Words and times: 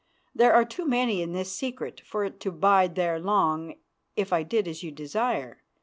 There 0.33 0.51
are 0.51 0.65
too 0.65 0.87
many 0.87 1.21
in 1.21 1.33
this 1.33 1.53
secret 1.55 2.01
for 2.03 2.23
it 2.25 2.39
to 2.39 2.51
bide 2.51 2.95
there 2.95 3.19
long 3.19 3.75
if 4.15 4.33
I 4.33 4.41
did 4.41 4.67
as 4.67 4.81
you 4.81 4.91
desire. 4.91 5.61